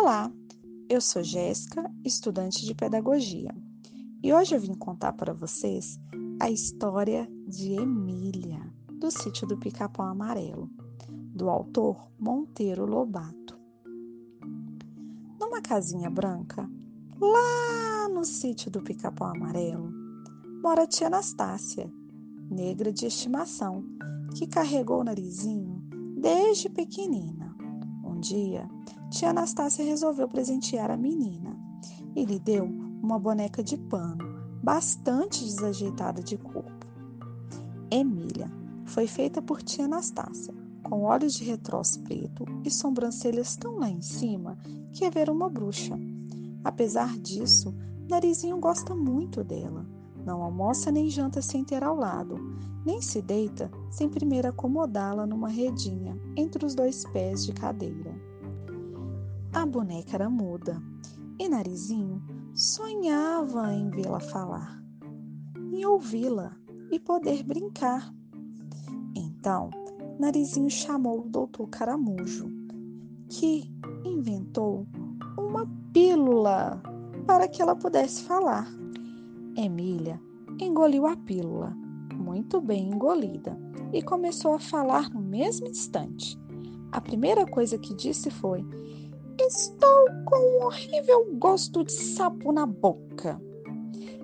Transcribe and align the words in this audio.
Olá, 0.00 0.32
eu 0.88 1.00
sou 1.00 1.24
Jéssica, 1.24 1.92
estudante 2.04 2.64
de 2.64 2.72
pedagogia, 2.72 3.52
e 4.22 4.32
hoje 4.32 4.54
eu 4.54 4.60
vim 4.60 4.72
contar 4.72 5.12
para 5.12 5.34
vocês 5.34 5.98
a 6.40 6.48
história 6.48 7.28
de 7.48 7.72
Emília, 7.72 8.72
do 8.92 9.10
sítio 9.10 9.44
do 9.44 9.58
Pica-Pau 9.58 10.06
Amarelo, 10.06 10.70
do 11.34 11.50
autor 11.50 12.12
Monteiro 12.16 12.86
Lobato. 12.86 13.58
Numa 15.40 15.60
casinha 15.60 16.08
branca, 16.08 16.70
lá 17.20 18.08
no 18.08 18.24
sítio 18.24 18.70
do 18.70 18.80
Pica-Pau 18.80 19.34
Amarelo, 19.34 19.92
mora 20.62 20.84
a 20.84 20.86
tia 20.86 21.08
Anastácia, 21.08 21.92
negra 22.48 22.92
de 22.92 23.04
estimação, 23.04 23.84
que 24.36 24.46
carregou 24.46 25.00
o 25.00 25.04
narizinho 25.04 25.82
desde 26.16 26.68
pequenina. 26.68 27.47
Um 28.18 28.20
dia, 28.20 28.68
tia 29.10 29.30
Anastácia 29.30 29.84
resolveu 29.84 30.26
presentear 30.26 30.90
a 30.90 30.96
menina 30.96 31.56
e 32.16 32.24
lhe 32.24 32.40
deu 32.40 32.64
uma 32.64 33.16
boneca 33.16 33.62
de 33.62 33.76
pano, 33.76 34.24
bastante 34.60 35.44
desajeitada 35.44 36.20
de 36.20 36.36
corpo. 36.36 36.84
Emília 37.88 38.50
foi 38.84 39.06
feita 39.06 39.40
por 39.40 39.62
tia 39.62 39.84
Anastácia, 39.84 40.52
com 40.82 41.04
olhos 41.04 41.34
de 41.34 41.44
retroço 41.44 42.00
preto 42.00 42.44
e 42.64 42.70
sobrancelhas 42.72 43.54
tão 43.54 43.78
lá 43.78 43.88
em 43.88 44.02
cima 44.02 44.58
que 44.92 45.04
é 45.04 45.10
ver 45.10 45.30
uma 45.30 45.48
bruxa. 45.48 45.96
Apesar 46.64 47.16
disso, 47.20 47.72
Narizinho 48.10 48.58
gosta 48.58 48.96
muito 48.96 49.44
dela. 49.44 49.86
Não 50.24 50.42
almoça 50.42 50.90
nem 50.90 51.08
janta 51.08 51.40
sem 51.40 51.64
ter 51.64 51.82
ao 51.82 51.96
lado, 51.96 52.36
nem 52.84 53.00
se 53.00 53.20
deita 53.20 53.70
sem 53.90 54.08
primeiro 54.08 54.48
acomodá-la 54.48 55.26
numa 55.26 55.48
redinha 55.48 56.18
entre 56.36 56.64
os 56.64 56.74
dois 56.74 57.04
pés 57.12 57.44
de 57.44 57.52
cadeira. 57.52 58.14
A 59.52 59.64
boneca 59.64 60.16
era 60.16 60.28
muda 60.28 60.82
e 61.38 61.48
Narizinho 61.48 62.22
sonhava 62.52 63.72
em 63.72 63.88
vê-la 63.90 64.20
falar, 64.20 64.82
em 65.72 65.84
ouvi-la 65.84 66.56
e 66.90 66.98
poder 66.98 67.42
brincar. 67.42 68.12
Então, 69.14 69.70
Narizinho 70.18 70.68
chamou 70.68 71.20
o 71.20 71.28
doutor 71.28 71.68
Caramujo, 71.68 72.50
que 73.28 73.70
inventou 74.04 74.86
uma 75.38 75.66
pílula 75.92 76.82
para 77.26 77.46
que 77.46 77.62
ela 77.62 77.76
pudesse 77.76 78.22
falar. 78.22 78.66
Emília 79.58 80.20
engoliu 80.60 81.04
a 81.04 81.16
pílula, 81.16 81.76
muito 82.14 82.60
bem 82.60 82.90
engolida, 82.90 83.58
e 83.92 84.00
começou 84.00 84.54
a 84.54 84.60
falar 84.60 85.10
no 85.10 85.20
mesmo 85.20 85.66
instante. 85.66 86.38
A 86.92 87.00
primeira 87.00 87.44
coisa 87.44 87.76
que 87.76 87.92
disse 87.92 88.30
foi: 88.30 88.64
Estou 89.36 90.06
com 90.24 90.36
um 90.36 90.66
horrível 90.66 91.26
gosto 91.34 91.82
de 91.82 91.92
sapo 91.92 92.52
na 92.52 92.66
boca. 92.66 93.42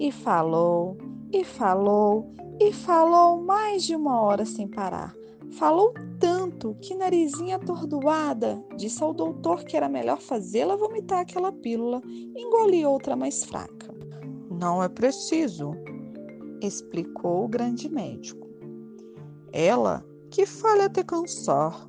E 0.00 0.10
falou, 0.10 0.96
e 1.30 1.44
falou, 1.44 2.32
e 2.58 2.72
falou 2.72 3.42
mais 3.42 3.84
de 3.84 3.94
uma 3.94 4.22
hora 4.22 4.46
sem 4.46 4.66
parar. 4.66 5.14
Falou 5.50 5.92
tanto 6.18 6.74
que, 6.80 6.94
narizinha 6.94 7.56
atordoada, 7.56 8.64
disse 8.78 9.02
ao 9.02 9.12
doutor 9.12 9.64
que 9.64 9.76
era 9.76 9.90
melhor 9.90 10.20
fazê-la 10.20 10.74
vomitar 10.74 11.20
aquela 11.20 11.52
pílula 11.52 12.02
engolir 12.34 12.88
outra 12.88 13.14
mais 13.14 13.44
fraca. 13.44 13.97
Não 14.58 14.82
é 14.82 14.88
preciso, 14.88 15.70
explicou 16.60 17.44
o 17.44 17.48
grande 17.48 17.88
médico. 17.88 18.44
Ela 19.52 20.04
que 20.32 20.44
fale 20.46 20.82
até 20.82 21.04
cansar. 21.04 21.88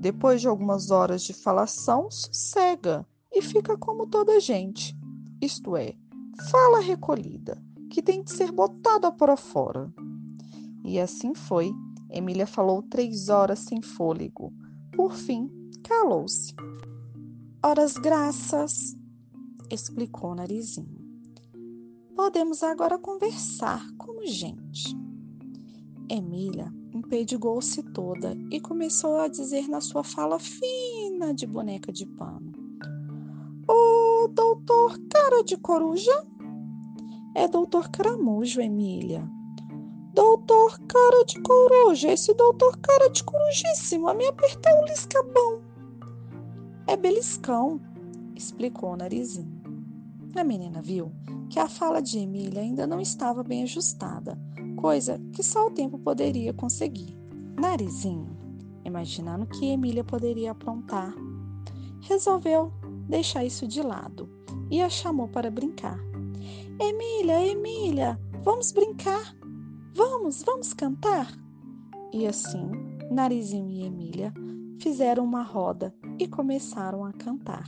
Depois 0.00 0.40
de 0.40 0.48
algumas 0.48 0.90
horas 0.90 1.22
de 1.22 1.32
falação, 1.32 2.10
sossega 2.10 3.06
e 3.32 3.40
fica 3.40 3.78
como 3.78 4.04
toda 4.08 4.40
gente. 4.40 4.96
Isto 5.40 5.76
é, 5.76 5.94
fala 6.50 6.80
recolhida, 6.80 7.62
que 7.88 8.02
tem 8.02 8.24
de 8.24 8.32
ser 8.32 8.50
botada 8.50 9.12
para 9.12 9.36
fora. 9.36 9.88
E 10.84 10.98
assim 10.98 11.36
foi. 11.36 11.72
Emília 12.10 12.48
falou 12.48 12.82
três 12.82 13.28
horas 13.28 13.60
sem 13.60 13.80
fôlego. 13.80 14.52
Por 14.92 15.12
fim, 15.14 15.48
calou-se. 15.84 16.52
Horas 17.64 17.94
graças, 17.94 18.96
explicou 19.70 20.32
o 20.32 20.34
Narizinho. 20.34 20.97
Podemos 22.18 22.64
agora 22.64 22.98
conversar 22.98 23.92
como 23.96 24.26
gente. 24.26 24.92
Emília 26.10 26.74
empedigou-se 26.92 27.80
toda 27.92 28.36
e 28.50 28.58
começou 28.58 29.20
a 29.20 29.28
dizer 29.28 29.68
na 29.68 29.80
sua 29.80 30.02
fala 30.02 30.36
fina 30.40 31.32
de 31.32 31.46
boneca 31.46 31.92
de 31.92 32.04
pano: 32.04 32.50
oh, 33.68 34.26
doutor 34.34 34.98
cara 35.08 35.44
de 35.44 35.56
coruja? 35.58 36.26
É 37.36 37.46
doutor 37.46 37.88
Caramujo, 37.88 38.60
Emília. 38.60 39.24
Doutor 40.12 40.76
cara 40.88 41.24
de 41.24 41.40
coruja, 41.40 42.10
esse 42.10 42.34
doutor 42.34 42.78
cara 42.78 43.08
de 43.10 43.22
corujíssimo, 43.22 44.08
a 44.08 44.14
me 44.14 44.26
apertou 44.26 44.72
o 44.82 44.86
liscabão. 44.86 45.62
É 46.84 46.96
beliscão, 46.96 47.80
explicou 48.34 48.94
o 48.94 48.96
narizinho. 48.96 49.57
A 50.36 50.44
menina 50.44 50.80
viu 50.80 51.12
que 51.50 51.58
a 51.58 51.68
fala 51.68 52.00
de 52.00 52.18
Emília 52.18 52.62
ainda 52.62 52.86
não 52.86 53.00
estava 53.00 53.42
bem 53.42 53.62
ajustada, 53.62 54.38
coisa 54.76 55.20
que 55.32 55.42
só 55.42 55.66
o 55.66 55.70
tempo 55.70 55.98
poderia 55.98 56.52
conseguir. 56.52 57.18
Narizinho, 57.58 58.36
imaginando 58.84 59.46
que 59.46 59.66
Emília 59.66 60.04
poderia 60.04 60.52
aprontar, 60.52 61.12
resolveu 62.02 62.72
deixar 63.08 63.44
isso 63.44 63.66
de 63.66 63.82
lado 63.82 64.28
e 64.70 64.80
a 64.80 64.88
chamou 64.88 65.28
para 65.28 65.50
brincar. 65.50 65.98
Emília, 66.80 67.44
Emília, 67.44 68.20
vamos 68.44 68.70
brincar? 68.70 69.34
Vamos, 69.96 70.42
vamos 70.44 70.72
cantar? 70.72 71.32
E 72.12 72.26
assim, 72.26 72.70
Narizinho 73.10 73.68
e 73.68 73.82
Emília 73.82 74.32
fizeram 74.80 75.24
uma 75.24 75.42
roda 75.42 75.92
e 76.18 76.28
começaram 76.28 77.04
a 77.04 77.12
cantar. 77.12 77.66